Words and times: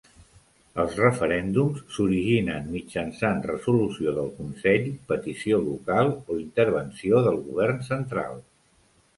Els 0.83 0.95
referèndums 0.99 1.83
s'originen 1.97 2.71
mitjançant 2.77 3.43
resolució 3.51 4.15
del 4.17 4.31
consell, 4.39 4.89
petició 5.13 5.63
local 5.69 6.11
o 6.17 6.39
intervenció 6.47 7.25
del 7.29 7.39
govern 7.53 7.89
central. 7.95 8.39